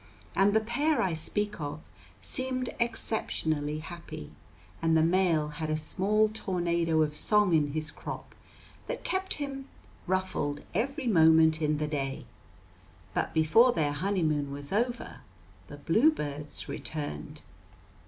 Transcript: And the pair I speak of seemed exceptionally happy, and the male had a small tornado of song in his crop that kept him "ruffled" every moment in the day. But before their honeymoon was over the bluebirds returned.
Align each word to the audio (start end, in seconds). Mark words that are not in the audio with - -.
And 0.35 0.55
the 0.55 0.61
pair 0.61 0.99
I 0.99 1.13
speak 1.13 1.59
of 1.61 1.79
seemed 2.21 2.71
exceptionally 2.79 3.77
happy, 3.77 4.31
and 4.81 4.97
the 4.97 5.03
male 5.03 5.49
had 5.49 5.69
a 5.69 5.77
small 5.77 6.27
tornado 6.33 7.03
of 7.03 7.15
song 7.15 7.53
in 7.53 7.73
his 7.73 7.91
crop 7.91 8.33
that 8.87 9.03
kept 9.03 9.35
him 9.35 9.67
"ruffled" 10.07 10.61
every 10.73 11.05
moment 11.05 11.61
in 11.61 11.77
the 11.77 11.85
day. 11.87 12.25
But 13.13 13.31
before 13.35 13.73
their 13.73 13.91
honeymoon 13.93 14.49
was 14.51 14.73
over 14.73 15.21
the 15.67 15.77
bluebirds 15.77 16.67
returned. 16.67 17.41